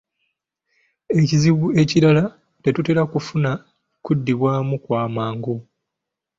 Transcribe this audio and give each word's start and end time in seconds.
Ekizibu 1.21 1.67
ekirala, 1.81 2.23
tetutera 2.63 3.01
kufuna 3.11 3.51
kuddibwamu 4.03 4.75
kwa 4.83 5.03
mangu. 5.15 5.55